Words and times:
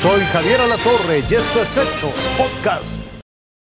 Soy 0.00 0.22
Javier 0.32 0.58
Alatorre 0.62 1.22
y 1.28 1.34
esto 1.34 1.60
es 1.60 1.76
Hechos 1.76 2.26
Podcast. 2.38 3.02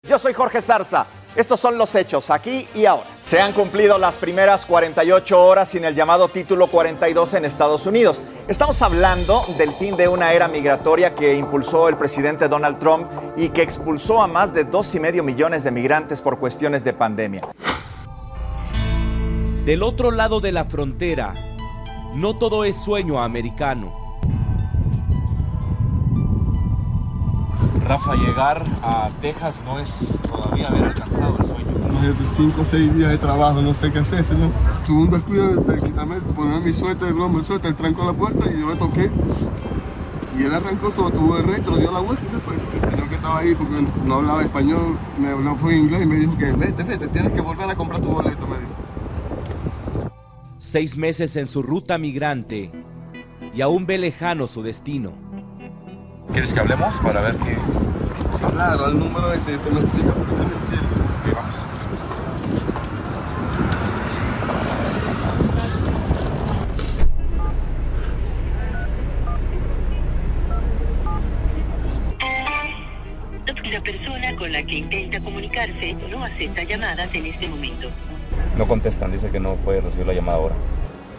Yo 0.07 0.17
soy 0.17 0.31
Jorge 0.31 0.61
Zarza. 0.61 1.05
Estos 1.35 1.59
son 1.59 1.77
los 1.77 1.93
hechos 1.95 2.29
aquí 2.29 2.65
y 2.73 2.85
ahora. 2.85 3.07
Se 3.25 3.41
han 3.41 3.51
cumplido 3.51 3.97
las 3.97 4.17
primeras 4.17 4.65
48 4.65 5.37
horas 5.37 5.67
sin 5.67 5.83
el 5.83 5.95
llamado 5.95 6.29
título 6.29 6.67
42 6.67 7.33
en 7.33 7.43
Estados 7.43 7.85
Unidos. 7.85 8.21
Estamos 8.47 8.81
hablando 8.81 9.43
del 9.57 9.73
fin 9.73 9.97
de 9.97 10.07
una 10.07 10.31
era 10.31 10.47
migratoria 10.47 11.13
que 11.13 11.35
impulsó 11.35 11.89
el 11.89 11.97
presidente 11.97 12.47
Donald 12.47 12.79
Trump 12.79 13.11
y 13.35 13.49
que 13.49 13.61
expulsó 13.61 14.21
a 14.21 14.27
más 14.27 14.53
de 14.53 14.63
dos 14.63 14.95
y 14.95 15.01
medio 15.01 15.25
millones 15.25 15.65
de 15.65 15.71
migrantes 15.71 16.21
por 16.21 16.39
cuestiones 16.39 16.85
de 16.85 16.93
pandemia. 16.93 17.41
Del 19.65 19.83
otro 19.83 20.11
lado 20.11 20.39
de 20.39 20.53
la 20.53 20.63
frontera, 20.63 21.33
no 22.15 22.37
todo 22.37 22.63
es 22.63 22.81
sueño 22.81 23.21
americano. 23.21 24.08
Rafa, 27.89 28.13
llegar 28.13 28.63
a 28.83 29.09
Texas 29.19 29.59
no 29.65 29.79
es 29.79 29.91
todavía 30.21 30.67
haber 30.67 30.83
alcanzado 30.83 31.37
el 31.39 31.45
sueño. 31.47 31.71
Imagínate, 31.75 32.23
cinco 32.37 32.61
o 32.61 32.65
seis 32.65 32.93
días 32.93 33.09
de 33.09 33.17
trabajo, 33.17 33.63
no 33.63 33.73
sé 33.73 33.91
qué 33.91 33.97
hacer, 33.97 34.23
señor. 34.23 34.51
Tuve 34.85 35.01
un 35.05 35.09
descuido 35.09 35.55
de 35.55 35.81
quitarme, 35.81 36.17
poner 36.35 36.61
mi 36.61 36.71
suéter, 36.71 37.07
el 37.07 37.15
broma, 37.15 37.39
el 37.39 37.45
suéter, 37.45 37.71
él 37.71 37.75
trancó 37.75 38.05
la 38.05 38.13
puerta 38.13 38.47
y 38.47 38.59
yo 38.59 38.69
le 38.69 38.75
toqué. 38.75 39.09
Y 40.37 40.43
él 40.43 40.53
arrancó, 40.53 40.91
solo 40.91 41.09
tuvo 41.09 41.37
el 41.39 41.45
resto, 41.45 41.77
dio 41.77 41.91
la 41.91 41.99
vuelta 41.99 42.23
y 42.27 42.29
se 42.29 42.39
fue. 42.41 42.53
El 42.53 42.91
señor 42.91 43.09
que 43.09 43.15
estaba 43.15 43.39
ahí, 43.39 43.55
porque 43.55 43.83
no 44.05 44.15
hablaba 44.17 44.43
español, 44.43 44.95
me 45.17 45.29
habló 45.29 45.55
fue 45.55 45.75
inglés 45.75 46.03
y 46.03 46.05
me 46.05 46.17
dijo 46.17 46.37
que 46.37 46.51
vete, 46.51 46.83
vete, 46.83 47.07
tienes 47.07 47.31
que 47.31 47.41
volver 47.41 47.71
a 47.71 47.75
comprar 47.75 47.99
tu 48.01 48.09
boleto, 48.09 48.45
me 48.45 48.59
dijo. 48.59 50.11
Seis 50.59 50.95
meses 50.95 51.35
en 51.37 51.47
su 51.47 51.63
ruta 51.63 51.97
migrante 51.97 52.71
y 53.51 53.61
aún 53.61 53.87
ve 53.87 53.97
lejano 53.97 54.45
su 54.45 54.61
destino. 54.61 55.27
¿Quieres 56.31 56.53
que 56.53 56.59
hablemos 56.59 56.95
para 56.97 57.21
ver 57.21 57.35
qué? 57.37 57.57
Claro, 58.39 58.87
el 58.87 58.99
número 58.99 59.33
ese, 59.33 59.57
te 59.57 59.69
lo 59.69 59.79
explica 59.79 60.13
entiendo. 60.13 60.87
qué 61.25 61.31
vamos? 61.31 61.55
La 73.71 73.81
persona 73.81 74.35
con 74.35 74.51
la 74.51 74.63
que 74.63 74.75
intenta 74.77 75.19
comunicarse 75.19 75.93
no 76.09 76.23
acepta 76.23 76.63
llamadas 76.63 77.09
en 77.13 77.25
este 77.27 77.47
momento. 77.47 77.87
No 78.57 78.67
contestan, 78.67 79.11
dice 79.11 79.29
que 79.29 79.39
no 79.39 79.55
puede 79.55 79.81
recibir 79.81 80.07
la 80.07 80.13
llamada 80.13 80.37
ahora. 80.37 80.55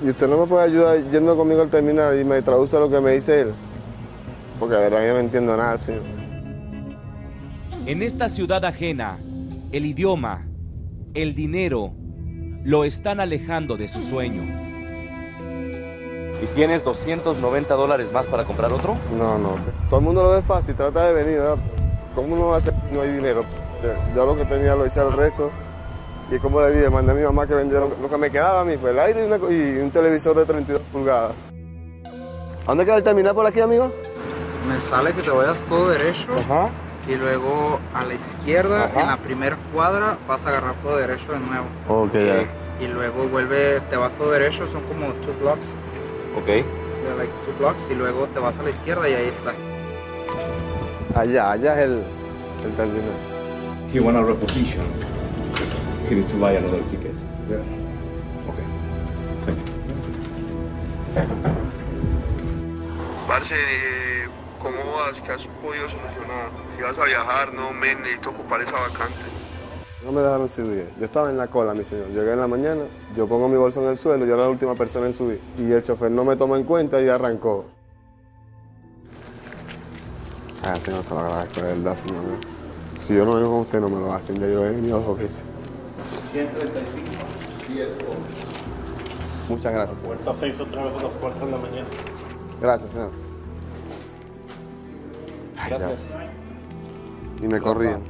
¿Y 0.02 0.08
usted 0.08 0.26
no 0.28 0.38
me 0.38 0.46
puede 0.46 0.64
ayudar 0.64 0.98
yendo 1.10 1.36
conmigo 1.36 1.62
al 1.62 1.70
terminal 1.70 2.18
y 2.18 2.24
me 2.24 2.42
traduce 2.42 2.78
lo 2.78 2.90
que 2.90 3.00
me 3.00 3.12
dice 3.12 3.42
él? 3.42 3.54
Porque 4.58 4.74
de 4.74 4.82
verdad 4.82 5.06
yo 5.06 5.12
no 5.14 5.20
entiendo 5.20 5.56
nada, 5.56 5.78
señor. 5.78 6.29
En 7.90 8.02
esta 8.02 8.28
ciudad 8.28 8.64
ajena, 8.64 9.18
el 9.72 9.84
idioma, 9.84 10.46
el 11.12 11.34
dinero, 11.34 11.90
lo 12.62 12.84
están 12.84 13.18
alejando 13.18 13.76
de 13.76 13.88
su 13.88 14.00
sueño. 14.00 14.44
¿Y 16.40 16.46
tienes 16.54 16.84
290 16.84 17.74
dólares 17.74 18.12
más 18.12 18.28
para 18.28 18.44
comprar 18.44 18.72
otro? 18.72 18.96
No, 19.18 19.38
no. 19.38 19.56
Todo 19.88 19.98
el 19.98 20.06
mundo 20.06 20.22
lo 20.22 20.30
ve 20.30 20.40
fácil, 20.40 20.76
trata 20.76 21.04
de 21.08 21.14
venir, 21.14 21.38
¿verdad? 21.38 21.56
¿Cómo 22.14 22.34
uno 22.34 22.46
va 22.50 22.54
a 22.54 22.58
hacer? 22.58 22.74
No 22.92 23.00
hay 23.00 23.10
dinero. 23.10 23.44
Yo 24.14 24.24
lo 24.24 24.36
que 24.36 24.44
tenía 24.44 24.76
lo 24.76 24.86
eché 24.86 25.00
al 25.00 25.12
resto. 25.12 25.50
Y 26.30 26.38
como 26.38 26.60
le 26.60 26.70
dije, 26.70 26.90
mandé 26.90 27.10
a 27.10 27.14
mi 27.16 27.24
mamá 27.24 27.44
que 27.48 27.56
vendiera 27.56 27.86
lo 28.00 28.08
que 28.08 28.16
me 28.16 28.30
quedaba 28.30 28.60
a 28.60 28.64
mí, 28.64 28.76
pues 28.76 28.92
el 28.92 29.00
aire 29.00 29.22
y, 29.22 29.26
una 29.26 29.36
y 29.52 29.80
un 29.80 29.90
televisor 29.90 30.36
de 30.36 30.44
32 30.44 30.80
pulgadas. 30.92 31.32
¿A 32.04 32.66
dónde 32.68 32.84
queda 32.84 32.98
el 32.98 33.02
terminal 33.02 33.34
por 33.34 33.48
aquí, 33.48 33.58
amigo? 33.58 33.92
Me 34.68 34.80
sale 34.80 35.12
que 35.12 35.22
te 35.22 35.30
vayas 35.30 35.60
todo 35.64 35.88
derecho 35.88 36.28
Ajá. 36.38 36.70
Y 37.08 37.14
luego 37.16 37.78
a 37.94 38.04
la 38.04 38.14
izquierda, 38.14 38.84
Ajá. 38.86 39.00
en 39.00 39.06
la 39.08 39.16
primera 39.16 39.56
cuadra, 39.72 40.18
vas 40.28 40.44
a 40.46 40.50
agarrar 40.50 40.74
todo 40.82 40.96
derecho 40.98 41.32
de 41.32 41.40
nuevo. 41.40 41.66
Ok, 41.88 42.14
ya. 42.14 42.44
Y 42.84 42.88
luego 42.88 43.24
vuelve, 43.28 43.80
te 43.90 43.96
vas 43.96 44.14
todo 44.14 44.30
derecho, 44.30 44.66
son 44.72 44.82
como 44.84 45.12
two 45.24 45.34
blocks, 45.40 45.66
Ok. 46.36 46.46
yeah, 46.46 46.64
like 47.18 47.32
two 47.44 47.52
blocks, 47.58 47.86
y 47.90 47.94
luego 47.94 48.26
te 48.28 48.38
vas 48.40 48.58
a 48.58 48.62
la 48.62 48.70
izquierda 48.70 49.08
y 49.08 49.14
ahí 49.14 49.28
está. 49.28 49.52
Allá, 51.18 51.50
allá 51.52 51.74
es 51.74 51.84
el, 51.84 52.02
el 52.64 52.72
terminal. 52.76 53.12
He 53.92 53.98
want 54.00 54.16
a 54.16 54.22
reposition. 54.22 54.84
He 56.08 56.14
needs 56.14 56.30
to 56.32 56.38
buy 56.38 56.56
another 56.56 56.80
ticket. 56.88 57.12
Okay. 57.48 58.64
Thank 59.44 59.58
you. 59.58 59.64
Parce, 63.26 63.54
eh, 64.90 64.92
¿cómo 64.92 64.96
vas? 64.96 65.20
¿Qué 65.20 65.32
has 65.32 65.46
podido 65.46 65.88
solucionar? 65.88 66.50
Si 66.76 66.82
vas 66.82 66.98
a 66.98 67.04
viajar, 67.04 67.52
no, 67.54 67.72
men, 67.72 68.00
necesito 68.02 68.30
ocupar 68.30 68.60
esa 68.60 68.72
vacante. 68.72 69.14
No 70.04 70.12
me 70.12 70.22
dejaron 70.22 70.48
subir. 70.48 70.90
Yo 70.98 71.04
estaba 71.04 71.30
en 71.30 71.36
la 71.36 71.48
cola, 71.48 71.74
mi 71.74 71.84
señor. 71.84 72.08
Llegué 72.08 72.32
en 72.32 72.40
la 72.40 72.48
mañana, 72.48 72.82
yo 73.14 73.26
pongo 73.26 73.48
mi 73.48 73.56
bolso 73.56 73.82
en 73.82 73.90
el 73.90 73.98
suelo, 73.98 74.24
yo 74.24 74.34
era 74.34 74.44
la 74.44 74.48
última 74.48 74.74
persona 74.74 75.06
en 75.06 75.12
subir. 75.12 75.40
Y 75.58 75.70
el 75.70 75.82
chofer 75.82 76.10
no 76.10 76.24
me 76.24 76.36
toma 76.36 76.56
en 76.56 76.64
cuenta 76.64 77.00
y 77.02 77.08
arrancó. 77.08 77.66
Ah, 80.62 80.76
señor, 80.76 81.04
se 81.04 81.14
lo 81.14 81.20
agradezco, 81.20 81.60
de 81.60 81.74
verdad, 81.74 81.96
señor. 81.96 82.22
Si 82.98 83.14
yo 83.14 83.24
no 83.24 83.34
vengo 83.34 83.50
con 83.50 83.60
usted, 83.60 83.80
no 83.80 83.88
me 83.88 83.98
lo 83.98 84.12
hacen. 84.12 84.36
Ya 84.36 84.46
yo 84.46 84.64
he 84.64 84.70
venido 84.70 85.00
dos 85.00 85.18
veces. 85.18 85.44
135, 86.32 86.84
10 87.68 87.96
Muchas 89.48 89.72
gracias, 89.72 89.98
señor. 89.98 90.16
Puerta 90.16 90.38
6 90.38 90.60
otra 90.60 90.84
vez 90.84 90.96
a 90.96 91.02
las 91.02 91.14
4 91.14 91.46
de 91.46 91.52
la 91.52 91.58
mañana. 91.58 91.88
Gracias, 92.60 92.90
señor. 92.90 93.29
Ay. 95.60 95.70
Gracias. 95.70 96.12
Y 97.42 97.48
me 97.48 97.60
corrían. 97.60 98.02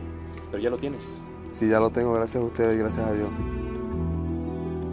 Pero 0.51 0.63
ya 0.63 0.71
lo 0.71 0.79
tienes. 0.79 1.21
Sí, 1.53 1.69
ya 1.69 1.81
lo 1.81 1.91
tengo, 1.91 2.13
gracias 2.15 2.43
a 2.43 2.47
ustedes, 2.47 2.79
gracias 2.79 3.07
a 3.07 3.13
Dios. 3.13 3.29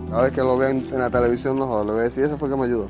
Cada 0.09 0.23
vez 0.23 0.31
que 0.31 0.41
lo 0.41 0.57
vean 0.57 0.87
en 0.91 0.99
la 0.99 1.09
televisión, 1.09 1.57
no 1.57 1.67
jodo, 1.67 1.85
le 1.85 1.91
voy 1.91 1.99
a 2.01 2.03
decir, 2.03 2.23
ese 2.23 2.37
fue 2.37 2.47
el 2.47 2.53
que 2.55 2.59
me 2.59 2.65
ayudó. 2.65 2.89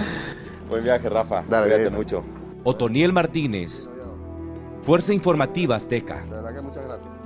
Buen 0.68 0.84
viaje, 0.84 1.08
Rafa. 1.08 1.42
Dale, 1.48 1.66
Cuídate 1.66 1.82
bien. 1.84 1.94
mucho. 1.94 2.22
Otoniel 2.64 3.12
Martínez, 3.12 3.88
Fuerza 4.82 5.12
Informativa 5.12 5.76
Azteca. 5.76 6.22
De 6.24 6.30
verdad 6.30 6.54
que 6.54 6.62
muchas 6.62 6.84
gracias. 6.84 7.21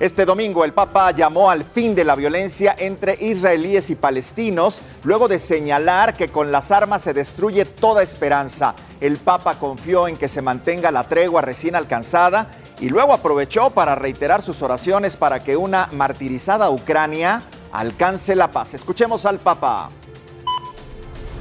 Este 0.00 0.24
domingo 0.24 0.64
el 0.64 0.72
Papa 0.72 1.12
llamó 1.12 1.50
al 1.50 1.62
fin 1.62 1.94
de 1.94 2.04
la 2.04 2.16
violencia 2.16 2.74
entre 2.76 3.16
israelíes 3.24 3.90
y 3.90 3.94
palestinos, 3.94 4.80
luego 5.04 5.28
de 5.28 5.38
señalar 5.38 6.14
que 6.14 6.28
con 6.28 6.50
las 6.50 6.72
armas 6.72 7.02
se 7.02 7.14
destruye 7.14 7.64
toda 7.64 8.02
esperanza. 8.02 8.74
El 9.00 9.18
Papa 9.18 9.54
confió 9.54 10.08
en 10.08 10.16
que 10.16 10.26
se 10.26 10.42
mantenga 10.42 10.90
la 10.90 11.04
tregua 11.04 11.42
recién 11.42 11.76
alcanzada 11.76 12.48
y 12.80 12.88
luego 12.88 13.12
aprovechó 13.12 13.70
para 13.70 13.94
reiterar 13.94 14.42
sus 14.42 14.62
oraciones 14.62 15.16
para 15.16 15.38
que 15.44 15.56
una 15.56 15.88
martirizada 15.92 16.70
Ucrania 16.70 17.42
alcance 17.70 18.34
la 18.34 18.50
paz. 18.50 18.74
Escuchemos 18.74 19.24
al 19.26 19.38
Papa. 19.38 19.90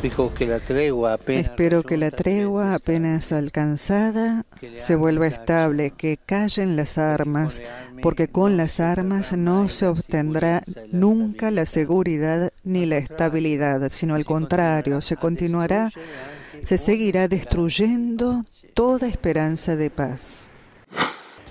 Dijo 0.03 0.33
que 0.33 0.45
la 0.45 0.59
tregua 0.59 1.13
apenas 1.13 1.43
Espero 1.43 1.81
que 1.81 1.95
la 1.95 2.11
tregua 2.11 2.73
apenas 2.73 3.31
alcanzada 3.31 4.45
se 4.75 4.95
vuelva 4.97 5.27
estable, 5.27 5.91
que 5.91 6.17
callen 6.17 6.75
las 6.75 6.97
armas, 6.97 7.61
porque 8.01 8.27
con 8.27 8.57
las 8.57 8.81
armas 8.81 9.31
no 9.31 9.69
se 9.69 9.87
obtendrá 9.87 10.61
nunca 10.91 11.51
la 11.51 11.65
seguridad 11.65 12.51
ni 12.65 12.85
la 12.85 12.97
estabilidad, 12.97 13.89
sino 13.91 14.15
al 14.15 14.25
contrario, 14.25 14.99
se 14.99 15.15
continuará, 15.15 15.89
se 16.65 16.77
seguirá 16.77 17.29
destruyendo 17.29 18.43
toda 18.73 19.07
esperanza 19.07 19.77
de 19.77 19.89
paz. 19.89 20.51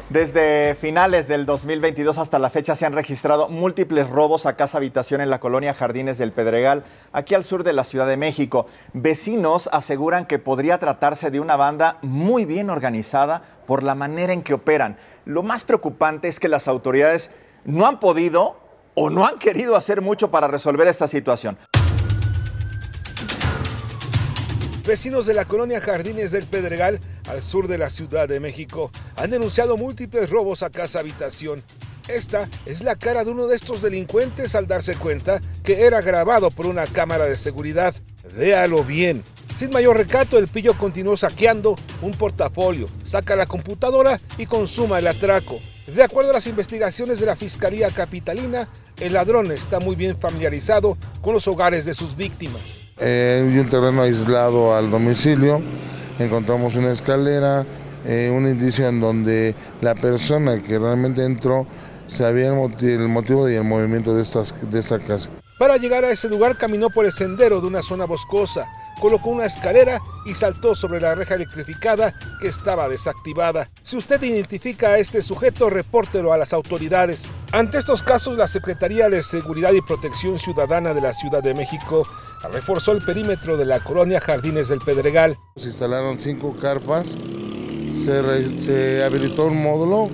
Desde 0.08 0.74
finales 0.74 1.26
del 1.26 1.46
2022 1.46 2.18
hasta 2.18 2.38
la 2.38 2.50
fecha 2.50 2.74
se 2.74 2.84
han 2.84 2.92
registrado 2.92 3.48
múltiples 3.48 4.10
robos 4.10 4.44
a 4.44 4.56
casa 4.56 4.76
habitación 4.76 5.22
en 5.22 5.30
la 5.30 5.40
colonia 5.40 5.72
Jardines 5.72 6.18
del 6.18 6.32
Pedregal, 6.32 6.84
aquí 7.12 7.34
al 7.34 7.44
sur 7.44 7.64
de 7.64 7.72
la 7.72 7.84
Ciudad 7.84 8.06
de 8.06 8.18
México. 8.18 8.66
Vecinos 8.92 9.70
aseguran 9.72 10.26
que 10.26 10.38
podría 10.38 10.78
tratarse 10.78 11.30
de 11.30 11.40
una 11.40 11.56
banda 11.56 11.96
muy 12.02 12.44
bien 12.44 12.68
organizada 12.68 13.42
por 13.66 13.82
la 13.82 13.94
manera 13.94 14.34
en 14.34 14.42
que 14.42 14.54
operan. 14.54 14.98
Lo 15.24 15.42
más 15.42 15.64
preocupante 15.64 16.28
es 16.28 16.38
que 16.38 16.48
las 16.48 16.68
autoridades 16.68 17.30
no 17.64 17.86
han 17.86 17.98
podido 17.98 18.60
o 18.94 19.08
no 19.08 19.26
han 19.26 19.38
querido 19.38 19.76
hacer 19.76 20.02
mucho 20.02 20.30
para 20.30 20.46
resolver 20.46 20.88
esta 20.88 21.08
situación. 21.08 21.56
Vecinos 24.84 25.26
de 25.26 25.34
la 25.34 25.44
colonia 25.44 25.80
Jardines 25.80 26.32
del 26.32 26.46
Pedregal, 26.46 26.98
al 27.28 27.40
sur 27.40 27.68
de 27.68 27.78
la 27.78 27.88
Ciudad 27.88 28.28
de 28.28 28.40
México, 28.40 28.90
han 29.14 29.30
denunciado 29.30 29.76
múltiples 29.76 30.28
robos 30.28 30.64
a 30.64 30.70
casa 30.70 30.98
habitación. 30.98 31.62
Esta 32.08 32.48
es 32.66 32.82
la 32.82 32.96
cara 32.96 33.24
de 33.24 33.30
uno 33.30 33.46
de 33.46 33.54
estos 33.54 33.80
delincuentes 33.80 34.56
al 34.56 34.66
darse 34.66 34.96
cuenta 34.96 35.40
que 35.62 35.82
era 35.82 36.00
grabado 36.00 36.50
por 36.50 36.66
una 36.66 36.84
cámara 36.86 37.26
de 37.26 37.36
seguridad. 37.36 37.94
Véalo 38.36 38.82
bien. 38.82 39.22
Sin 39.54 39.70
mayor 39.70 39.96
recato, 39.96 40.36
el 40.36 40.48
pillo 40.48 40.76
continuó 40.76 41.16
saqueando 41.16 41.76
un 42.00 42.10
portafolio, 42.10 42.88
saca 43.04 43.36
la 43.36 43.46
computadora 43.46 44.18
y 44.36 44.46
consuma 44.46 44.98
el 44.98 45.06
atraco. 45.06 45.60
De 45.86 46.02
acuerdo 46.02 46.30
a 46.30 46.34
las 46.34 46.46
investigaciones 46.46 47.18
de 47.20 47.26
la 47.26 47.36
Fiscalía 47.36 47.88
Capitalina, 47.90 48.68
el 49.00 49.14
ladrón 49.14 49.50
está 49.50 49.80
muy 49.80 49.96
bien 49.96 50.16
familiarizado 50.16 50.96
con 51.20 51.34
los 51.34 51.48
hogares 51.48 51.84
de 51.84 51.94
sus 51.94 52.16
víctimas. 52.16 52.80
Eh, 52.98 53.46
hay 53.50 53.58
un 53.58 53.68
terreno 53.68 54.02
aislado 54.02 54.74
al 54.74 54.90
domicilio 54.90 55.60
encontramos 56.18 56.76
una 56.76 56.92
escalera, 56.92 57.66
eh, 58.06 58.30
un 58.32 58.46
indicio 58.48 58.88
en 58.88 59.00
donde 59.00 59.54
la 59.80 59.94
persona 59.94 60.60
que 60.62 60.78
realmente 60.78 61.24
entró 61.24 61.66
sabía 62.08 62.48
el, 62.48 62.88
el 62.88 63.08
motivo 63.08 63.48
y 63.48 63.54
el 63.54 63.64
movimiento 63.64 64.14
de, 64.14 64.22
estas, 64.22 64.54
de 64.70 64.80
esta 64.80 64.98
casa. 64.98 65.30
Para 65.58 65.76
llegar 65.76 66.04
a 66.04 66.10
ese 66.10 66.28
lugar 66.28 66.56
caminó 66.56 66.90
por 66.90 67.06
el 67.06 67.12
sendero 67.12 67.60
de 67.60 67.68
una 67.68 67.82
zona 67.82 68.04
boscosa, 68.04 68.66
colocó 69.02 69.30
una 69.30 69.46
escalera 69.46 70.00
y 70.24 70.32
saltó 70.34 70.76
sobre 70.76 71.00
la 71.00 71.16
reja 71.16 71.34
electrificada 71.34 72.14
que 72.40 72.46
estaba 72.46 72.88
desactivada. 72.88 73.68
Si 73.82 73.96
usted 73.96 74.22
identifica 74.22 74.90
a 74.90 74.98
este 74.98 75.22
sujeto, 75.22 75.68
repórtelo 75.68 76.32
a 76.32 76.38
las 76.38 76.52
autoridades. 76.52 77.28
Ante 77.50 77.78
estos 77.78 78.00
casos, 78.00 78.36
la 78.36 78.46
Secretaría 78.46 79.08
de 79.08 79.22
Seguridad 79.22 79.72
y 79.72 79.80
Protección 79.80 80.38
Ciudadana 80.38 80.94
de 80.94 81.00
la 81.00 81.12
Ciudad 81.12 81.42
de 81.42 81.52
México 81.52 82.06
reforzó 82.52 82.92
el 82.92 83.04
perímetro 83.04 83.56
de 83.56 83.66
la 83.66 83.80
colonia 83.80 84.20
Jardines 84.20 84.68
del 84.68 84.78
Pedregal. 84.78 85.36
Se 85.56 85.66
instalaron 85.66 86.20
cinco 86.20 86.56
carpas, 86.56 87.16
se, 87.90 88.60
se 88.60 89.02
habilitó 89.02 89.46
un 89.46 89.64
módulo 89.64 90.10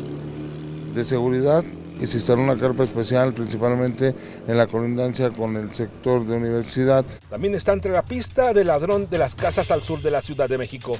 de 0.94 1.04
seguridad 1.04 1.62
y 2.00 2.06
se 2.06 2.16
instaló 2.18 2.42
una 2.42 2.56
carpa 2.56 2.84
especial 2.84 3.32
principalmente 3.32 4.14
en 4.46 4.56
la 4.56 4.66
colindancia 4.66 5.30
con 5.30 5.56
el 5.56 5.74
sector 5.74 6.24
de 6.26 6.36
universidad. 6.36 7.04
También 7.28 7.54
está 7.54 7.72
entre 7.72 7.92
la 7.92 8.02
pista 8.02 8.52
del 8.52 8.68
ladrón 8.68 9.08
de 9.10 9.18
las 9.18 9.34
casas 9.34 9.70
al 9.70 9.82
sur 9.82 10.00
de 10.00 10.10
la 10.10 10.22
Ciudad 10.22 10.48
de 10.48 10.58
México. 10.58 10.96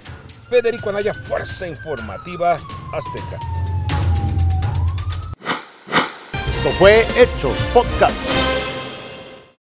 Federico 0.49 0.91
Anaya, 0.91 1.15
Fuerza 1.15 1.69
Informativa 1.69 2.55
Azteca. 2.93 3.39
Esto 6.57 6.71
fue 6.79 7.07
Hechos 7.17 7.67
Podcast. 7.73 8.58